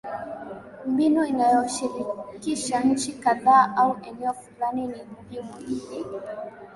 mbinu 0.87 1.25
inayoshirikisha 1.25 2.79
nchi 2.79 3.11
kadhaa 3.13 3.75
au 3.77 3.97
eneo 4.07 4.33
fulani 4.33 4.87
ni 4.87 4.95
muhimu 5.11 5.53
ili 5.67 6.05